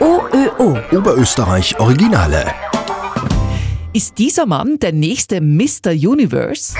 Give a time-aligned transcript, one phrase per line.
[0.00, 0.78] OÖO.
[0.92, 2.52] Oberösterreich Originale.
[3.92, 5.90] Ist dieser Mann der nächste Mr.
[5.90, 6.74] Universe?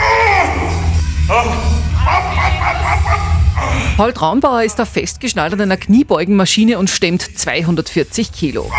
[3.96, 8.70] Paul Traumbauer ist da festgeschneidert an einer Kniebeugenmaschine und stemmt 240 Kilo.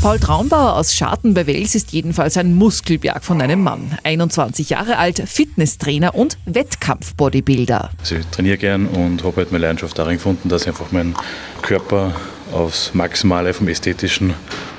[0.00, 3.98] Paul Traumbauer aus Scharten bei Wels ist jedenfalls ein Muskelberg von einem Mann.
[4.04, 7.90] 21 Jahre alt, Fitnesstrainer und Wettkampf-Bodybuilder.
[7.98, 11.16] Also ich trainiere gern und habe halt meine Leidenschaft darin gefunden, dass ich einfach meinen
[11.62, 12.14] Körper
[12.52, 14.34] aufs Maximale vom Ästhetischen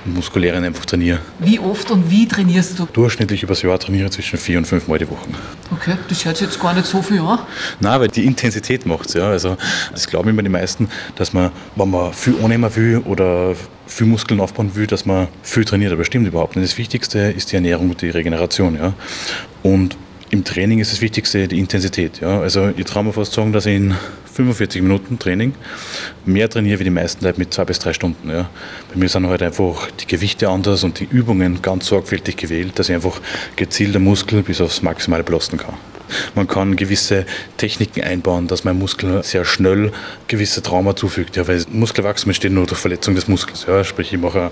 [0.05, 1.19] Muskulären einfach trainiere.
[1.39, 2.87] Wie oft und wie trainierst du?
[2.91, 5.27] Durchschnittlich übers Jahr trainiere ich zwischen vier und fünf Mal die Woche.
[5.71, 7.39] Okay, das hört sich jetzt gar nicht so viel an.
[7.79, 9.13] Nein, weil die Intensität macht es.
[9.13, 9.29] Ja.
[9.29, 9.57] Also,
[9.91, 13.55] das glauben immer die meisten, dass man, wenn man viel annehmen will oder
[13.87, 15.91] viel Muskeln aufbauen will, dass man viel trainiert.
[15.91, 16.67] Aber das stimmt überhaupt nicht.
[16.69, 18.75] Das Wichtigste ist die Ernährung und die Regeneration.
[18.75, 18.93] Ja.
[19.63, 19.97] Und
[20.29, 22.21] im Training ist das Wichtigste die Intensität.
[22.21, 22.39] Ja.
[22.39, 23.95] Also ich traue mir fast sagen, dass ich in
[24.39, 25.53] 45 Minuten Training
[26.25, 28.29] mehr trainiere wie die meisten Leute mit zwei bis drei Stunden.
[28.29, 28.49] Ja.
[28.89, 32.87] Bei mir sind halt einfach die Gewichte anders und die Übungen ganz sorgfältig gewählt, dass
[32.87, 33.19] ich einfach
[33.57, 35.75] gezielt den Muskel bis aufs Maximale belasten kann.
[36.35, 37.25] Man kann gewisse
[37.57, 39.91] Techniken einbauen, dass mein Muskel sehr schnell
[40.27, 41.35] gewisse Trauma zufügt.
[41.35, 43.65] Ja, weil Muskelwachstum entsteht nur durch Verletzung des Muskels.
[43.67, 44.51] Ja, sprich, ich mache,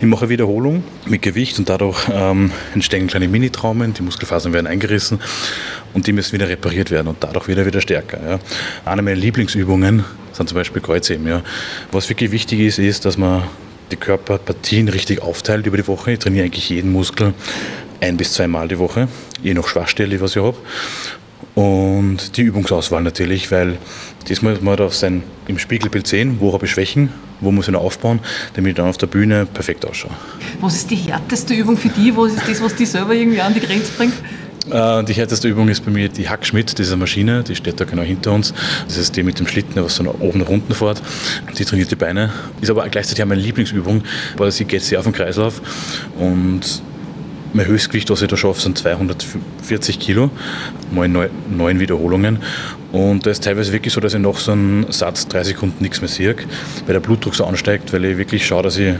[0.00, 5.20] ich mache Wiederholung mit Gewicht und dadurch ähm, entstehen kleine Mini-Traumen, die Muskelfasern werden eingerissen
[5.94, 8.18] und die müssen wieder repariert werden und dadurch wieder wieder stärker.
[8.24, 8.38] Ja.
[8.84, 11.26] Eine meiner Lieblingsübungen sind zum Beispiel Kreuzheben.
[11.26, 11.42] Ja.
[11.90, 13.42] Was wirklich wichtig ist, ist, dass man
[13.90, 16.12] die Körperpartien richtig aufteilt über die Woche.
[16.12, 17.34] Ich trainiere eigentlich jeden Muskel
[18.02, 19.08] ein bis zweimal die Woche,
[19.42, 20.56] je nach Schwachstelle, was ich habe.
[21.54, 23.78] Und die Übungsauswahl natürlich, weil
[24.28, 27.72] das muss man auf sein, im Spiegelbild sehen, wo habe ich Schwächen, wo muss ich
[27.72, 28.20] noch aufbauen,
[28.54, 30.12] damit ich dann auf der Bühne perfekt ausschaue.
[30.60, 32.16] Was ist die härteste Übung für dich?
[32.16, 34.14] Was ist das, was dich selber irgendwie an die Grenze bringt?
[34.70, 38.02] Äh, die härteste Übung ist bei mir die Hackschmidt, diese Maschine, die steht da genau
[38.02, 38.54] hinter uns.
[38.86, 41.02] Das ist die mit dem Schlitten, was so nach oben nach unten fährt.
[41.58, 42.32] Die trainiert die Beine.
[42.60, 44.04] Ist aber gleichzeitig auch meine Lieblingsübung,
[44.36, 45.60] weil sie geht sehr auf den Kreislauf
[46.18, 46.82] und
[47.54, 50.30] mein Höchstgewicht, was ich da schaffe, sind 240 Kilo,
[50.90, 52.38] mal neun, neun Wiederholungen.
[52.92, 56.00] Und da ist teilweise wirklich so, dass ich nach so einem Satz drei Sekunden nichts
[56.00, 56.34] mehr sehe,
[56.86, 58.94] weil der Blutdruck so ansteigt, weil ich wirklich schaue, dass ich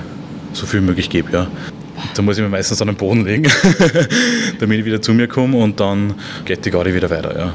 [0.53, 1.33] so viel möglich gebe.
[1.33, 1.47] Ja.
[2.15, 3.51] Da muss ich mir meistens an den Boden legen,
[4.61, 6.15] damit ich wieder zu mir komme und dann
[6.45, 7.39] geht die Garde wieder weiter.
[7.39, 7.53] Ja.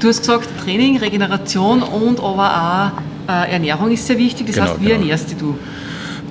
[0.00, 2.92] Du hast gesagt, Training, Regeneration und aber
[3.28, 4.46] auch äh, Ernährung ist sehr wichtig.
[4.46, 5.00] Das Genau, heißt, wie genau.
[5.00, 5.58] ernährst dich du?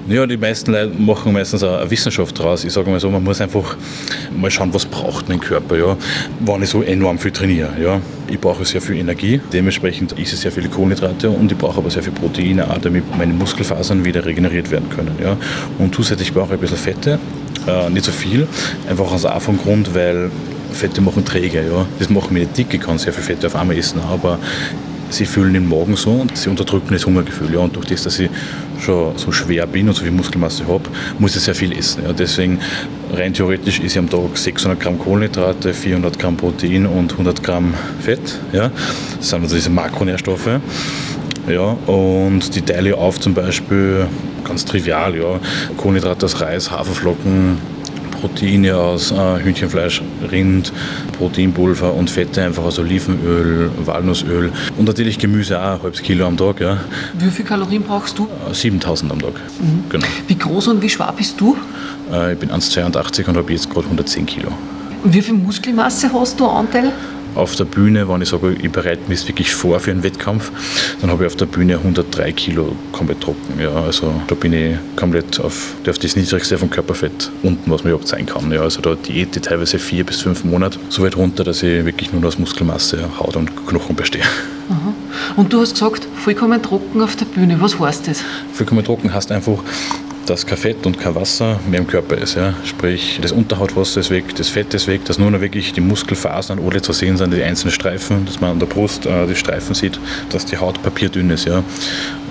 [0.09, 2.63] Ja, die meisten Leute machen meistens eine Wissenschaft draus.
[2.63, 3.75] Ich sage mal so, man muss einfach
[4.33, 5.97] mal schauen, was braucht mein Körper, ja.
[6.39, 7.99] Wenn ich so enorm viel trainiere, ja.
[8.29, 11.89] Ich brauche sehr viel Energie, dementsprechend esse ich sehr viele Kohlenhydrate und ich brauche aber
[11.89, 15.35] sehr viel Proteine, auch damit meine Muskelfasern wieder regeneriert werden können, ja.
[15.77, 17.19] Und zusätzlich brauche ich ein bisschen Fette,
[17.67, 18.47] äh, nicht so viel,
[18.89, 20.31] einfach aus einem Grund, weil
[20.71, 21.85] Fette machen träge, ja.
[21.99, 24.39] Das macht mich nicht dick, ich kann sehr viel Fette auf einmal essen, aber
[25.09, 27.53] sie fühlen den Magen so und sie unterdrücken das Hungergefühl.
[27.53, 27.59] Ja.
[27.59, 28.29] Und durch das, dass ich
[28.79, 30.83] schon so schwer bin und so viel Muskelmasse habe,
[31.19, 32.03] muss ich sehr viel essen.
[32.03, 32.13] Ja.
[32.13, 32.59] Deswegen
[33.13, 37.73] rein theoretisch ist ich am Tag 600 Gramm Kohlenhydrate, 400 Gramm Protein und 100 Gramm
[37.99, 38.39] Fett.
[38.51, 38.71] Ja.
[39.17, 40.59] Das sind also diese Makronährstoffe.
[41.47, 44.05] Ja, und die teile ich auf zum Beispiel
[44.43, 45.39] ganz trivial, ja.
[45.77, 47.57] Kohlenhydrate aus Reis, Haferflocken,
[48.19, 50.01] Proteine aus äh, Hühnchenfleisch,
[50.31, 50.71] Rind,
[51.17, 56.37] Proteinpulver und Fette einfach aus Olivenöl, Walnussöl und natürlich Gemüse auch, ein halbes Kilo am
[56.37, 56.77] Tag, ja.
[57.17, 58.27] Wie viel Kalorien brauchst du?
[58.49, 59.33] Äh, 7000 am Tag.
[59.89, 60.05] Genau.
[60.27, 61.57] Wie groß und wie schwer bist du?
[62.11, 64.49] Äh, ich bin 1,82 und habe jetzt gerade 110 Kilo.
[65.03, 66.91] Und wie viel Muskelmasse hast du Anteil?
[67.37, 70.51] Auf der Bühne, wenn ich sage, ich bereite mich wirklich vor für einen Wettkampf,
[71.01, 73.59] dann habe ich auf der Bühne 103 Kilo komplett trocken.
[73.61, 77.91] Ja, also da bin ich komplett auf, auf das niedrigste vom Körperfett unten, was man
[77.91, 78.51] überhaupt sein kann.
[78.51, 81.85] Ja, also da diete ich teilweise vier bis fünf Monate so weit runter, dass ich
[81.85, 84.23] wirklich nur aus Muskelmasse, Haut und Knochen bestehe.
[85.35, 87.61] Und du hast gesagt, vollkommen trocken auf der Bühne.
[87.61, 88.23] Was heißt das?
[88.53, 89.63] Vollkommen trocken heißt einfach,
[90.29, 92.35] dass kein Fett und kein Wasser mehr im Körper ist.
[92.35, 92.53] Ja.
[92.63, 96.59] Sprich, das Unterhautwasser ist weg, das Fett ist weg, dass nur noch wirklich die Muskelfasern
[96.59, 99.75] alle zu sehen sind, die einzelnen Streifen, dass man an der Brust äh, die Streifen
[99.75, 99.99] sieht,
[100.29, 101.45] dass die Haut papierdünn ist.
[101.45, 101.63] Ja.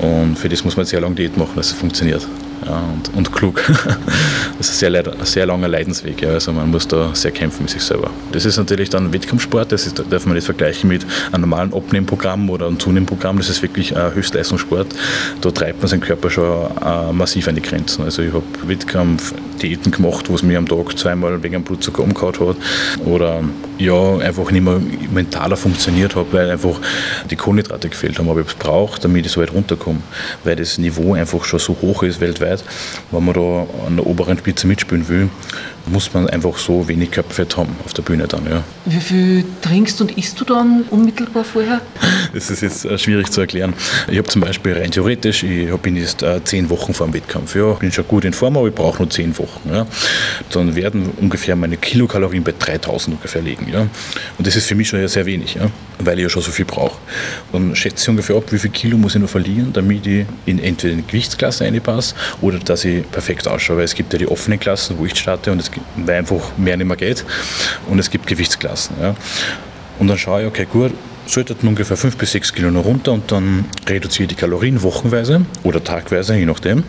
[0.01, 2.27] Und für das muss man sehr lange Diät machen, dass es funktioniert.
[2.65, 3.63] Ja, und, und klug.
[4.59, 6.23] Das ist ein sehr, sehr langer Leidensweg.
[6.23, 6.31] Ja.
[6.31, 8.11] Also man muss da sehr kämpfen mit sich selber.
[8.33, 12.49] Das ist natürlich dann Wettkampfsport, das ist, darf man nicht vergleichen mit einem normalen Abnehmprogramm
[12.49, 13.37] oder einem Zunehmprogramm.
[13.37, 14.87] Das ist wirklich ein Höchstleistungssport.
[15.43, 18.05] Da treibt man seinen Körper schon äh, massiv an die Grenzen.
[18.05, 22.35] Also ich habe Wettkampf Diäten gemacht, wo es mir am Tag zweimal wegen Blutzucker umgehauen
[22.41, 22.57] hat
[23.05, 23.43] oder
[23.79, 24.81] ja, einfach nicht mehr
[25.13, 26.81] mentaler funktioniert habe, weil einfach
[27.31, 28.29] die Kohlenhydrate gefehlt haben.
[28.29, 30.01] Aber ich braucht, damit ich so weit runterkomme,
[30.45, 32.65] weil das Niveau einfach schon so hoch ist weltweit.
[33.11, 35.29] Wenn man da an der oberen Spitze mitspielen will,
[35.87, 38.47] muss man einfach so wenig Körperfett haben auf der Bühne dann.
[38.47, 38.65] Ja.
[38.87, 41.81] Wie viel trinkst und isst du dann unmittelbar vorher?
[42.33, 43.73] Das ist jetzt äh, schwierig zu erklären.
[44.11, 47.55] Ich habe zum Beispiel rein theoretisch, ich bin jetzt äh, zehn Wochen vor dem Wettkampf.
[47.55, 49.46] Ja, bin schon gut in Form, aber ich brauche nur zehn Wochen.
[49.71, 49.87] Ja.
[50.51, 53.69] Dann werden ungefähr meine Kilokalorien bei 3000 ungefähr liegen.
[53.73, 53.81] Ja.
[53.81, 56.65] Und das ist für mich schon sehr wenig, ja, weil ich ja schon so viel
[56.65, 56.99] brauche.
[57.53, 60.59] Dann schätze ich ungefähr ab, wie viel Kilo muss ich noch verlieren, damit ich in
[60.59, 63.79] entweder in die Gewichtsklasse reinpasse oder dass ich perfekt ausschaue.
[63.79, 66.57] Weil es gibt ja die offenen Klassen, wo ich starte und es gibt, weil einfach
[66.57, 67.25] mehr nicht mehr geht.
[67.89, 68.97] Und es gibt Gewichtsklassen.
[69.01, 69.15] Ja.
[69.99, 70.93] Und dann schaue ich, okay, gut,
[71.27, 75.45] sollten ungefähr 5 bis 6 Kilo noch runter und dann reduziere ich die Kalorien wochenweise
[75.63, 76.85] oder tagweise, je nachdem.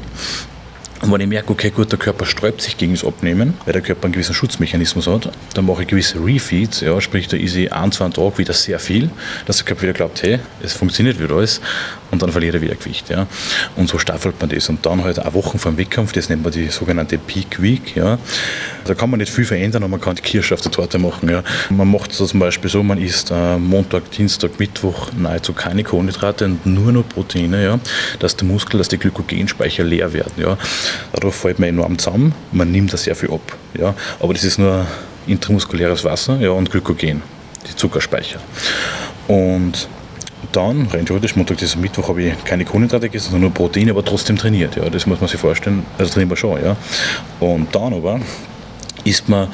[1.01, 3.81] Und wenn ich merke, okay, gut, der Körper sträubt sich gegen das Abnehmen, weil der
[3.81, 7.71] Körper einen gewissen Schutzmechanismus hat, dann mache ich gewisse Refeeds, ja, sprich, da ist ich
[7.71, 9.09] ein, zwei Tage wieder sehr viel,
[9.45, 11.61] dass der Körper wieder glaubt, hey, es funktioniert wieder alles
[12.11, 13.09] und dann verliert er wieder Gewicht.
[13.09, 13.27] Ja.
[13.75, 14.69] Und so staffelt man das.
[14.69, 17.95] Und dann halt auch Wochen vor dem Wettkampf, das nennt man die sogenannte Peak Week.
[17.95, 18.17] Ja.
[18.85, 21.29] Da kann man nicht viel verändern, aber man kann die Kirsche auf der Torte machen.
[21.29, 21.43] Ja.
[21.69, 26.45] Man macht es zum Beispiel so, man isst äh, Montag, Dienstag, Mittwoch nahezu keine Kohlenhydrate
[26.45, 27.79] und nur noch Proteine, ja,
[28.19, 30.33] dass der Muskel, dass die Glykogenspeicher leer werden.
[30.37, 30.57] Ja.
[31.13, 33.57] Dadurch fällt man enorm zusammen, man nimmt da sehr viel ab.
[33.77, 33.93] Ja.
[34.19, 34.85] Aber das ist nur
[35.27, 37.21] intramuskuläres Wasser ja, und Glykogen,
[37.69, 38.39] die Zuckerspeicher.
[39.27, 39.87] Und
[40.51, 44.05] dann, rein theoretisch, Montag, bis Mittwoch habe ich keine Kohlenhydrate gegessen, sondern nur Proteine, aber
[44.05, 44.75] trotzdem trainiert.
[44.75, 45.85] Ja, das muss man sich vorstellen.
[45.97, 46.63] Also trainieren wir schon.
[46.63, 46.77] Ja.
[47.39, 48.19] Und dann aber
[49.03, 49.49] isst man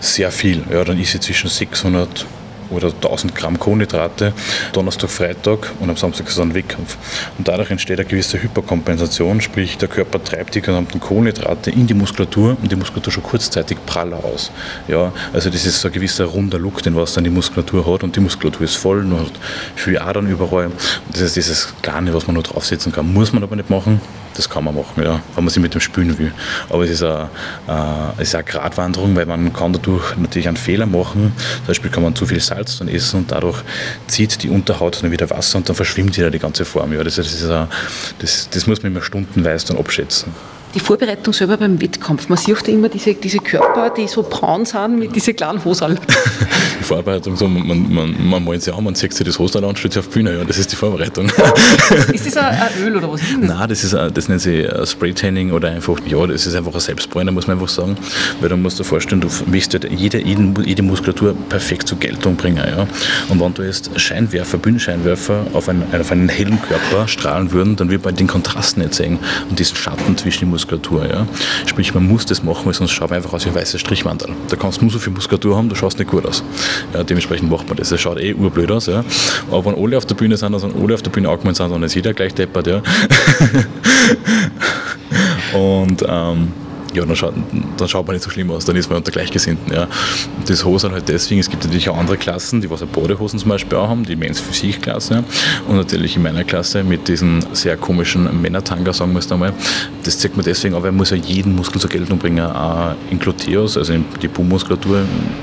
[0.00, 0.62] sehr viel.
[0.70, 2.26] Ja, dann ist ich zwischen 600
[2.70, 4.32] oder 1000 Gramm Kohlenhydrate,
[4.72, 6.96] Donnerstag, Freitag und am Samstag ist dann Wettkampf.
[7.38, 11.94] Und dadurch entsteht eine gewisse Hyperkompensation, sprich der Körper treibt die gesamten Kohlenhydrate in die
[11.94, 14.50] Muskulatur und die Muskulatur schon kurzzeitig praller aus.
[14.88, 18.02] Ja, also das ist so ein gewisser runder Look, den was dann die Muskulatur hat
[18.02, 19.32] und die Muskulatur ist voll und hat
[19.74, 20.70] viel Adern überall.
[21.10, 23.12] das ist dieses Kleine, was man nur draufsetzen kann.
[23.12, 24.00] Muss man aber nicht machen,
[24.36, 26.32] das kann man machen, ja, wenn man sich mit dem spülen will.
[26.68, 27.30] Aber es ist eine,
[27.66, 31.32] äh, eine Gratwanderung, weil man kann dadurch natürlich einen Fehler machen.
[31.36, 33.62] Zum Beispiel kann man zu viel Salz dann essen und dadurch
[34.06, 36.92] zieht die Unterhaut dann wieder Wasser und dann verschwimmt wieder die ganze Form.
[36.92, 37.68] Ja, das, ist, das,
[38.18, 40.32] das, das muss man immer stundenweise dann abschätzen
[40.76, 42.28] die Vorbereitung selber beim Wettkampf.
[42.28, 45.98] Man sieht ja immer diese, diese Körper, die so braun sind mit diesen kleinen Hosen.
[46.78, 49.70] Die Vorbereitung, so, man, man, man malt sich an, man zieht sich das Hosen an
[49.70, 50.36] und stellt sich auf die Bühne.
[50.36, 51.26] Ja, das ist die Vorbereitung.
[52.12, 53.22] Ist das ein, Öl oder was?
[53.40, 57.32] Nein, das, ist, das nennt sich Spray-Tanning oder einfach, ja, das ist einfach ein Selbstbräuner,
[57.32, 57.96] muss man einfach sagen.
[58.40, 62.58] Weil du musst dir vorstellen, du möchtest halt jede, jede Muskulatur perfekt zur Geltung bringen.
[62.58, 62.86] Ja.
[63.28, 67.90] Und wenn du jetzt Scheinwerfer, Bühnenscheinwerfer auf einen, auf einen hellen Körper strahlen würden, dann
[67.90, 69.18] würde man den Kontrast nicht sehen
[69.48, 71.06] und diesen Schatten zwischen den Muskeln Muskulatur.
[71.06, 71.26] Ja?
[71.66, 74.30] Sprich, man muss das machen, weil sonst schaut man einfach aus wie ein weißes Strichwandel.
[74.48, 76.42] Da kannst du nur so viel Muskulatur haben, du schaust nicht gut aus.
[76.92, 77.90] Ja, dementsprechend macht man das.
[77.90, 78.86] Das schaut eh urblöd aus.
[78.86, 79.04] Ja?
[79.50, 81.82] Aber wenn alle auf der Bühne sind, also alle auf der Bühne angemeldet sind, dann
[81.82, 82.66] ist jeder gleich deppert.
[82.66, 82.82] Ja?
[85.58, 86.52] Und ähm,
[86.96, 87.34] ja, dann schaut,
[87.76, 89.72] dann schaut man nicht so schlimm aus, dann ist man unter Gleichgesinnten.
[89.72, 89.86] Ja.
[90.46, 93.76] Das Hosen halt deswegen, es gibt natürlich auch andere Klassen, die was Badehosen zum Beispiel
[93.76, 95.24] auch haben, die Men's Physik-Klasse
[95.68, 99.52] und natürlich in meiner Klasse mit diesen sehr komischen Männertanga, sagen wir es einmal.
[100.04, 103.18] Das zeigt man deswegen, aber er muss ja jeden Muskel zur Geltung bringen, auch in
[103.18, 105.02] Gluteus, also die Po-Muskulatur,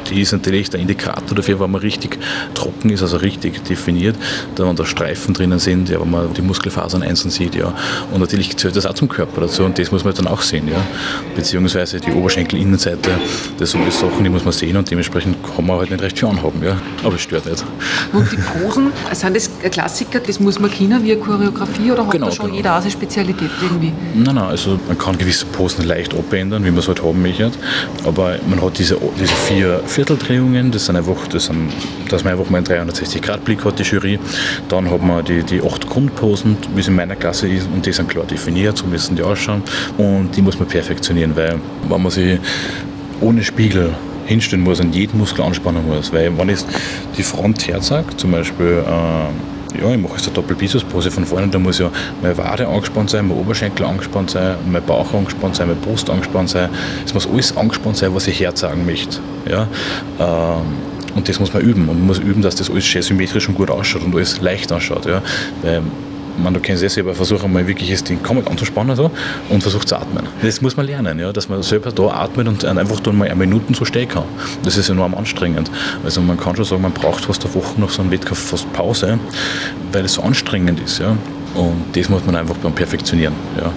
[0.09, 2.17] die ist natürlich der Indikator dafür, wenn man richtig
[2.53, 4.15] trocken ist, also richtig definiert,
[4.55, 7.73] da wenn da Streifen drinnen sind, ja, wenn man die Muskelfasern einzeln sieht, ja.
[8.11, 10.67] Und natürlich zählt das auch zum Körper dazu und das muss man dann auch sehen,
[10.67, 10.83] ja
[11.43, 13.11] beziehungsweise die Oberschenkelinnenseite,
[13.57, 16.17] das sind alles Sachen, die muss man sehen und dementsprechend kann man halt nicht recht
[16.17, 16.77] viel anhaben, ja.
[17.03, 17.65] aber es stört nicht.
[18.13, 22.11] Und die Posen, sind das Klassiker, das muss man kennen wie eine Choreografie oder hat
[22.11, 22.55] genau, da schon genau.
[22.55, 23.91] jeder seine Spezialität irgendwie?
[24.15, 27.51] Nein, nein, also man kann gewisse Posen leicht abändern, wie man es halt haben möchte,
[28.05, 31.73] aber man hat diese, diese vier Vierteldrehungen, das sind einfach, das sind,
[32.07, 34.17] dass man einfach mal einen 360-Grad-Blick hat, die Jury,
[34.69, 37.91] dann hat man die, die acht Grundposen, wie es in meiner Klasse ist und die
[37.91, 39.61] sind klar definiert, so müssen die ausschauen
[39.97, 42.39] und die muss man perfektionieren weil wenn man sich
[43.21, 43.93] ohne Spiegel
[44.25, 46.59] hinstellen muss und jeden Muskel anspannen muss, weil wenn ich
[47.17, 51.59] die Front herzage, zum Beispiel äh, ja, ich mache jetzt eine Doppelbizeps-Pose von vorne, da
[51.59, 51.89] muss ja
[52.21, 56.49] meine Wade angespannt sein, mein Oberschenkel angespannt sein, mein Bauch angespannt sein, meine Brust angespannt
[56.49, 56.69] sein.
[57.05, 59.19] Es muss alles angespannt sein, was ich herzagen möchte.
[59.49, 59.67] Ja?
[60.19, 60.61] Ähm,
[61.15, 61.89] und das muss man üben.
[61.89, 64.71] Und man muss üben, dass das alles schön symmetrisch und gut ausschaut und alles leicht
[64.71, 65.05] ausschaut.
[65.05, 65.21] Ja?
[65.61, 65.81] Weil
[66.37, 69.11] man, du kennst es selber, versuche mal wirklich das Ding komplett anzuspannen so,
[69.49, 70.27] und versucht zu atmen.
[70.41, 73.35] Das muss man lernen, ja, dass man selber da atmet und einfach dann mal eine
[73.35, 74.23] Minute so stehen kann.
[74.63, 75.69] Das ist enorm anstrengend.
[76.03, 78.71] Also man kann schon sagen, man braucht fast eine Woche nach so einem Wettkampf fast
[78.73, 79.19] Pause,
[79.91, 80.99] weil es so anstrengend ist.
[80.99, 81.15] Ja.
[81.55, 83.33] Und das muss man einfach beim Perfektionieren.
[83.57, 83.71] Ja.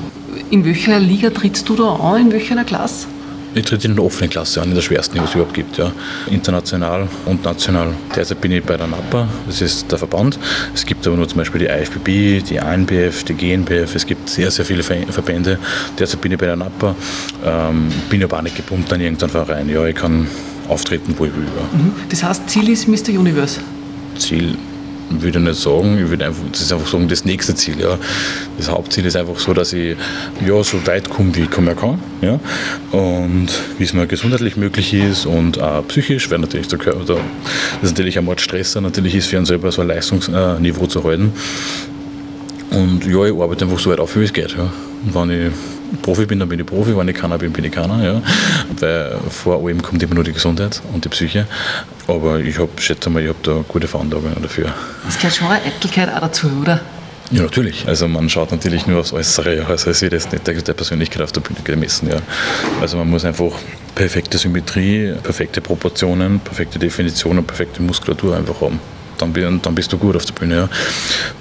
[0.51, 2.23] In welcher Liga trittst du da an?
[2.23, 3.07] In welcher Klasse?
[3.57, 5.79] Ich tritt in der offenen Klasse an, in der schwersten, die es überhaupt gibt.
[5.79, 5.91] Ja.
[6.31, 7.95] International und national.
[8.15, 10.39] Derzeit bin ich bei der NAPA, das ist der Verband.
[10.75, 13.95] Es gibt aber nur zum Beispiel die IFBB, die ANBF, die GNBF.
[13.95, 15.59] Es gibt sehr, sehr viele Verbände.
[15.99, 16.95] Derzeit bin ich bei der NAPA.
[17.47, 19.71] Ähm, bin aber auch nicht gebunden an irgendeinen Verein.
[19.71, 20.27] Ja, ich kann
[20.69, 21.45] auftreten, wo ich will.
[21.45, 21.79] Ja.
[21.79, 21.95] Mhm.
[22.11, 23.19] Das heißt, Ziel ist Mr.
[23.19, 23.61] Universe?
[24.19, 24.59] Ziel
[25.11, 27.81] würde ich nicht sagen, ich würde einfach, das ist einfach sagen, das nächste Ziel.
[27.81, 27.99] Ja.
[28.57, 29.97] Das Hauptziel ist einfach so, dass ich
[30.47, 31.99] ja, so weit komme, wie ich kommen kann.
[32.21, 32.41] Ja.
[32.93, 33.49] Und
[33.79, 37.19] wie es mir gesundheitlich möglich ist und auch psychisch, weil natürlich der Körper, das
[37.83, 41.33] ist natürlich ein Mordstresser, natürlich ist für einen selber so ein Leistungsniveau zu halten.
[42.77, 44.51] Und ja, ich arbeite einfach so weit auf, wie es geht.
[44.51, 44.71] Ja.
[45.05, 45.53] Und wenn ich
[46.03, 48.05] Profi bin, dann bin ich Profi, wenn ich keiner bin, bin ich keiner.
[48.05, 48.23] Ja.
[48.79, 51.47] Weil vor allem kommt immer nur die Gesundheit und die Psyche.
[52.07, 54.75] Aber ich habe, schätze mal, ich habe da gute Veranlagung dafür.
[55.07, 56.81] Das gehört schon eine Eitelkeit auch dazu, oder?
[57.31, 57.89] Ja, natürlich.
[57.89, 59.67] Also man schaut natürlich nur aufs Äußere, ja.
[59.67, 62.11] also es wird jetzt nicht der, der Persönlichkeit auf der Bühne gemessen.
[62.11, 62.19] Ja.
[62.81, 63.53] Also man muss einfach
[63.95, 68.79] perfekte Symmetrie, perfekte Proportionen, perfekte Definition und perfekte Muskulatur einfach haben
[69.19, 70.55] dann, dann bist du gut auf der Bühne.
[70.55, 70.69] Ja.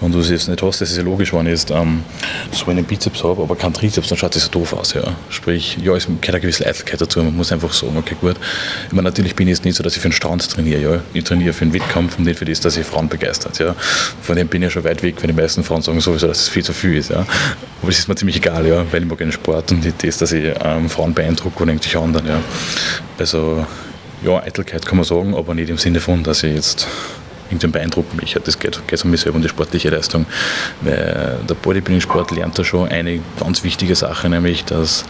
[0.02, 2.04] Wenn du es jetzt nicht hast, das ist ja logisch, wenn ich jetzt ähm,
[2.52, 4.94] so einen Bizeps habe, aber keinen Trizeps, dann schaut das so doof aus.
[4.94, 5.04] Ja.
[5.30, 7.24] Sprich, ja, es gehört eine gewisse Eitelkeit dazu.
[7.24, 8.36] Man muss einfach sagen, okay, gut.
[8.88, 10.82] Ich meine, natürlich bin ich jetzt nicht so, dass ich für den Strand trainiere.
[10.82, 11.02] Ja.
[11.14, 13.60] Ich trainiere für den Wettkampf und nicht für das, dass ich Frauen begeistert.
[13.60, 13.76] Ja.
[14.22, 16.42] Von dem bin ich ja schon weit weg, wenn die meisten Frauen sagen sowieso, dass
[16.42, 17.10] es viel zu viel ist.
[17.10, 17.26] Ja.
[17.82, 20.18] Aber es ist mir ziemlich egal, ja, weil ich mag den Sport und nicht das,
[20.18, 22.28] dass ich ähm, Frauen beeindrucke oder irgendwelche anderen.
[22.28, 22.40] Ja.
[23.18, 23.66] Also,
[24.24, 26.88] ja, Eitelkeit kann man sagen, aber nicht im Sinne von, dass ich jetzt
[27.50, 28.38] irgendwann beeindrucken mich.
[28.44, 30.26] Das geht, geht um mich selber und die sportliche Leistung.
[30.82, 35.06] Weil der Bodybuilding-Sport lernt da schon eine ganz wichtige Sache, nämlich, dass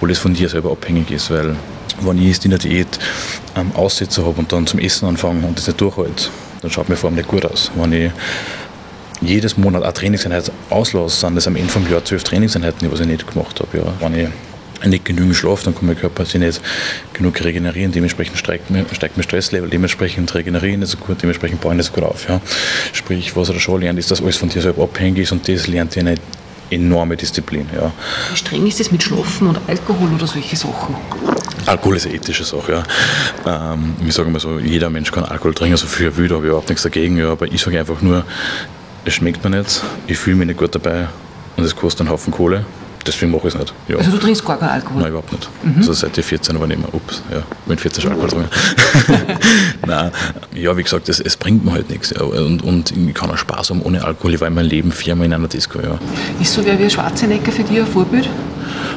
[0.00, 1.30] alles von dir selber abhängig ist.
[1.30, 1.56] Weil,
[2.00, 2.98] wenn ich jetzt in der Diät
[3.56, 6.28] ähm, Aussetzer habe und dann zum Essen anfange und das nicht durchhalte,
[6.62, 7.70] dann schaut mir vor allem nicht gut aus.
[7.74, 8.12] Wenn ich
[9.20, 13.06] jedes Monat eine Trainingseinheit auslasse, sind das am Ende vom Jahr zwölf Trainingseinheiten, was ich
[13.06, 13.78] nicht gemacht habe.
[13.78, 13.84] Ja.
[14.00, 14.28] Wenn ich
[14.84, 16.60] nicht genügend Schlaf, dann kann mein Körper sich nicht
[17.12, 21.76] genug regenerieren, dementsprechend steigt mein, steigt mein Stresslevel, dementsprechend regenerieren nicht so gut, dementsprechend bauen
[21.76, 22.28] nicht so gut auf.
[22.28, 22.40] Ja.
[22.92, 25.66] Sprich, was er schon lernt, ist, dass alles von dir selber abhängig ist und das
[25.66, 26.16] lernt ihr eine
[26.70, 27.68] enorme Disziplin.
[27.74, 27.92] Ja.
[28.30, 30.96] Wie streng ist das mit Schlafen und Alkohol oder solche Sachen?
[31.64, 32.84] Alkohol ist eine ethische Sache.
[33.46, 33.72] Ja.
[33.72, 36.36] Ähm, ich sage mal so, jeder Mensch kann Alkohol trinken, so viel er will, da
[36.36, 37.16] habe ich überhaupt nichts dagegen.
[37.16, 37.32] Ja.
[37.32, 38.24] Aber ich sage einfach nur,
[39.04, 41.08] es schmeckt mir nicht, ich fühle mich nicht gut dabei
[41.56, 42.64] und es kostet einen Haufen Kohle
[43.06, 43.74] deswegen mache ich es nicht.
[43.88, 43.96] Ja.
[43.96, 45.02] Also du trinkst gar keinen Alkohol?
[45.02, 45.48] Nein, überhaupt nicht.
[45.62, 45.76] Mhm.
[45.78, 48.48] Also seit ich 14 war nicht mehr, ups, ja, mit 14 schon Alkohol trinken.
[49.86, 50.10] Nein,
[50.54, 52.10] ja, wie gesagt, es, es bringt mir halt nichts.
[52.10, 52.22] Ja.
[52.22, 54.34] Und, und ich kann auch Spaß haben ohne Alkohol.
[54.34, 55.98] Ich war in meinem Leben viermal in einer Disco, ja.
[56.40, 58.28] Ist so wer wie Schwarzenegger für dich ein Vorbild?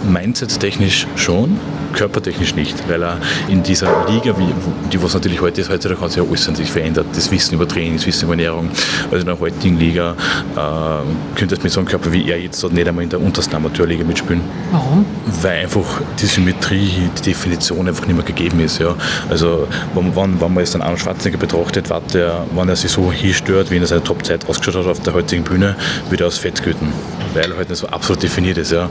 [0.09, 1.59] Mindset-technisch schon,
[1.93, 3.17] körpertechnisch nicht, weil er
[3.47, 4.53] in dieser Liga, wie,
[4.91, 7.07] die was natürlich heute ist, heute hat sich ja alles an sich verändert.
[7.13, 8.69] Das Wissen über Training, das Wissen über Ernährung.
[9.05, 10.15] Also in der heutigen Liga
[10.55, 13.55] äh, könnte es mit so einem Körper wie er jetzt nicht einmal in der untersten
[13.55, 14.41] Amateurliga mitspielen.
[14.71, 15.05] Warum?
[15.41, 18.79] Weil einfach die Symmetrie, die Definition einfach nicht mehr gegeben ist.
[18.79, 18.95] Ja.
[19.29, 22.91] Also wenn, wenn, wenn man jetzt einen Arnold Schwarzenegger betrachtet, war der, wenn er sich
[22.91, 25.75] so hinstört, wie in seiner Topzeit ausgeschaut hat auf der heutigen Bühne,
[26.09, 26.89] würde er aus Fett götten,
[27.33, 28.71] weil er halt nicht so absolut definiert ist.
[28.71, 28.89] Ja.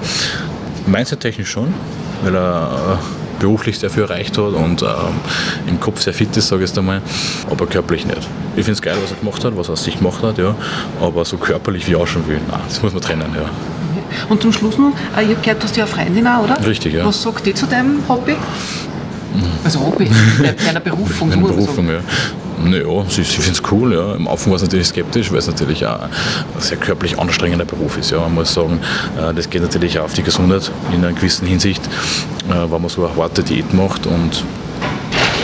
[0.87, 1.75] Mindset-technisch schon,
[2.23, 4.89] weil er äh, beruflich sehr viel erreicht hat und ähm,
[5.67, 7.03] im Kopf sehr fit ist, sage ich jetzt einmal,
[7.51, 8.29] aber körperlich nicht.
[8.57, 10.55] Ich finde es geil, was er gemacht hat, was er aus sich gemacht hat, ja,
[11.01, 13.49] aber so körperlich wie auch schon will, nein, das muss man trennen, ja.
[14.29, 16.67] Und zum Schluss noch, äh, ich habe gehört, du hast ja eine Freundin auch, oder?
[16.67, 17.05] Richtig, ja.
[17.05, 18.37] Was sagt die zu deinem Hobby?
[19.63, 20.11] Also Hobby,
[20.67, 21.29] deiner Berufung.
[21.29, 22.01] Meine Berufung, ja.
[22.65, 23.95] Naja, sie, sie findet es cool.
[23.95, 24.13] Ja.
[24.13, 26.11] Am Anfang war es natürlich skeptisch, weil es natürlich auch ein
[26.59, 28.11] sehr körperlich anstrengender Beruf ist.
[28.11, 28.21] Ja.
[28.21, 28.81] Man muss sagen,
[29.19, 31.85] äh, das geht natürlich auch auf die Gesundheit in einer gewissen Hinsicht,
[32.49, 34.45] äh, weil man so eine harte Diät macht und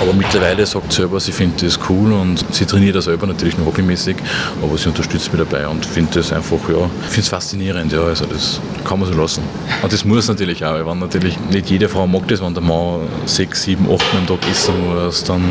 [0.04, 3.56] aber mittlerweile sagt sie selber, sie findet das cool und sie trainiert das selber natürlich
[3.56, 4.16] nur hobbymäßig,
[4.62, 8.26] aber sie unterstützt mich dabei und findet das einfach, ja, finde es faszinierend, ja, also
[8.26, 9.42] das kann man so lassen.
[9.82, 13.00] Und das muss natürlich auch, weil natürlich nicht jede Frau mag das, wenn der Mann
[13.24, 15.42] sechs, sieben, acht Mal am Tag essen muss, dann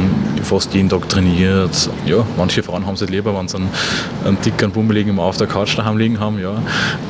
[0.44, 1.90] fast jeden Tag trainiert.
[2.06, 3.70] Ja, manche Frauen haben es halt lieber, wenn sie einen,
[4.24, 6.62] einen dicken, bummeligen auf der Couch daheim liegen haben, ja,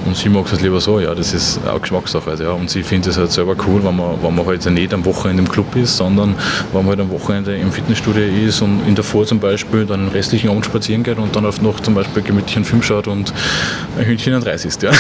[0.06, 2.84] und sie mag es halt lieber so, ja, das ist auch Geschmackssache, ja, und sie
[2.84, 5.76] findet es halt selber cool, wenn man, wenn man halt nicht am Wochenende im Club
[5.76, 6.36] ist, sondern
[6.72, 9.88] wenn man halt am Wochenende Wochenende im Fitnessstudio ist und in der Vor zum Beispiel
[9.88, 12.84] dann den restlichen Abend spazieren geht und dann auf noch zum Beispiel gemütlich einen Film
[12.84, 13.34] schaut und
[13.98, 14.84] ein Hühnchen an Reis isst.
[14.84, 14.92] Ja.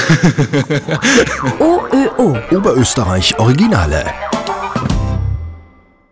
[1.60, 4.06] OÖO Oberösterreich Originale.